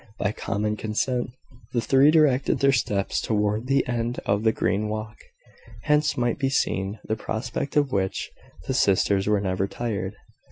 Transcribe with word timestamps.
By 0.17 0.31
common 0.31 0.77
consent, 0.77 1.29
the 1.73 1.79
three 1.79 2.09
directed 2.09 2.57
their 2.57 2.71
steps 2.71 3.21
towards 3.21 3.67
the 3.67 3.85
end 3.87 4.19
of 4.25 4.41
the 4.41 4.51
green 4.51 4.89
walk, 4.89 5.17
whence 5.87 6.17
might 6.17 6.39
be 6.39 6.49
seen 6.49 6.97
the 7.03 7.15
prospect 7.15 7.75
of 7.75 7.91
which 7.91 8.31
the 8.65 8.73
sisters 8.73 9.27
were 9.27 9.39
never 9.39 9.67
tired. 9.67 10.15